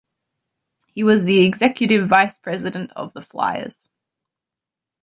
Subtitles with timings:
[0.87, 3.87] He was the executive vice president of the Flyers.